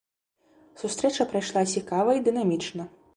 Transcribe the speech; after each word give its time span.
Сустрэча 0.83 1.27
прайшла 1.33 1.63
цікава 1.73 2.17
і 2.21 2.25
дынамічна. 2.29 2.83